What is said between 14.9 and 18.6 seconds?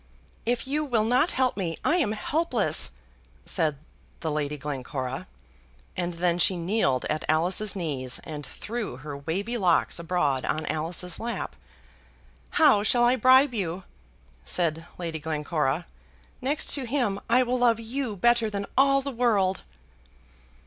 Lady Glencora. "Next to him I will love you better